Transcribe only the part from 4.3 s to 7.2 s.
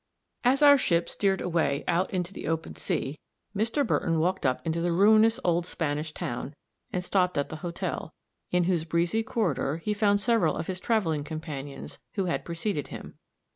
up into the ruinous old Spanish town, and